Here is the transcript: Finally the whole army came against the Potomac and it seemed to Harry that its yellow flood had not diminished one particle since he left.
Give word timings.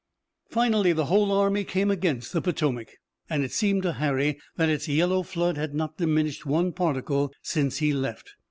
Finally 0.49 0.93
the 0.93 1.05
whole 1.05 1.31
army 1.31 1.63
came 1.63 1.91
against 1.91 2.33
the 2.33 2.41
Potomac 2.41 2.89
and 3.29 3.43
it 3.43 3.51
seemed 3.51 3.83
to 3.83 3.93
Harry 3.93 4.39
that 4.55 4.67
its 4.67 4.87
yellow 4.87 5.21
flood 5.21 5.57
had 5.57 5.75
not 5.75 5.97
diminished 5.99 6.43
one 6.43 6.71
particle 6.73 7.31
since 7.43 7.77
he 7.77 7.93
left. 7.93 8.33